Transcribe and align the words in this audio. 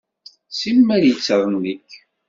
Simmal 0.59 1.03
yettṛennik. 1.07 1.89